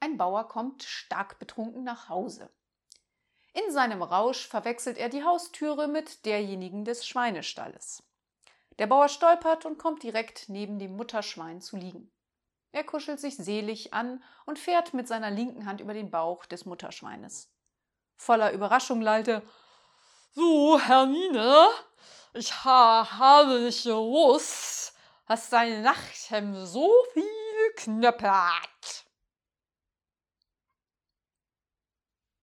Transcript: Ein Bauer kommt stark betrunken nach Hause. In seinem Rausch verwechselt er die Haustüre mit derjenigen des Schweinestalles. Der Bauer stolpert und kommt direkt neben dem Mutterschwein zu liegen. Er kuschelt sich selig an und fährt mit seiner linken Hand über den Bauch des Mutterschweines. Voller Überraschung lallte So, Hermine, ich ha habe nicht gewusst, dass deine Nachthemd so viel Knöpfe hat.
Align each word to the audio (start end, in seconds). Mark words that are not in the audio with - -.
Ein 0.00 0.16
Bauer 0.16 0.48
kommt 0.48 0.82
stark 0.82 1.38
betrunken 1.38 1.84
nach 1.84 2.08
Hause. 2.08 2.50
In 3.52 3.70
seinem 3.70 4.02
Rausch 4.02 4.46
verwechselt 4.46 4.96
er 4.96 5.10
die 5.10 5.24
Haustüre 5.24 5.88
mit 5.88 6.24
derjenigen 6.24 6.86
des 6.86 7.06
Schweinestalles. 7.06 8.02
Der 8.78 8.86
Bauer 8.86 9.08
stolpert 9.08 9.66
und 9.66 9.76
kommt 9.76 10.02
direkt 10.02 10.48
neben 10.48 10.78
dem 10.78 10.96
Mutterschwein 10.96 11.60
zu 11.60 11.76
liegen. 11.76 12.10
Er 12.72 12.84
kuschelt 12.84 13.20
sich 13.20 13.36
selig 13.36 13.92
an 13.92 14.22
und 14.46 14.58
fährt 14.58 14.94
mit 14.94 15.06
seiner 15.06 15.30
linken 15.30 15.66
Hand 15.66 15.82
über 15.82 15.92
den 15.92 16.10
Bauch 16.10 16.46
des 16.46 16.64
Mutterschweines. 16.64 17.52
Voller 18.16 18.52
Überraschung 18.52 19.02
lallte 19.02 19.42
So, 20.32 20.80
Hermine, 20.80 21.68
ich 22.32 22.64
ha 22.64 23.18
habe 23.18 23.60
nicht 23.60 23.84
gewusst, 23.84 24.94
dass 25.26 25.50
deine 25.50 25.82
Nachthemd 25.82 26.66
so 26.66 26.90
viel 27.12 27.24
Knöpfe 27.76 28.30
hat. 28.30 28.79